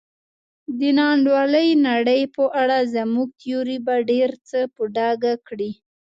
د 0.79 0.79
نا 0.97 1.05
انډولې 1.15 1.67
نړۍ 1.87 2.21
په 2.35 2.43
اړه 2.61 2.77
زموږ 2.95 3.27
تیوري 3.41 3.77
به 3.85 3.95
ډېر 4.09 4.29
څه 4.47 4.59
په 4.75 4.81
ډاګه 4.95 5.33
کړي. 5.47 5.71